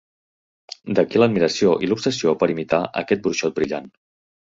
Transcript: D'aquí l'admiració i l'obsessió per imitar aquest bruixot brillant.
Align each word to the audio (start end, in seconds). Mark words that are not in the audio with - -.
D'aquí 0.99 1.21
l'admiració 1.23 1.75
i 1.85 1.91
l'obsessió 1.91 2.35
per 2.43 2.51
imitar 2.57 2.83
aquest 3.05 3.27
bruixot 3.29 3.59
brillant. 3.63 3.97